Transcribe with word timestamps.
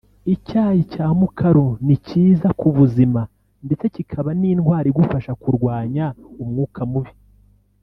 Icyayi 0.33 0.81
cya 0.93 1.07
mukaru 1.19 1.67
ni 1.85 1.95
cyiza 2.05 2.47
ku 2.59 2.67
buzima 2.77 3.21
ndetse 3.65 3.85
cyikaba 3.93 4.29
n’intwaro 4.39 4.87
igufasha 4.91 5.31
kurwanya 5.41 6.05
umwuka 6.43 6.81
mubi 6.91 7.13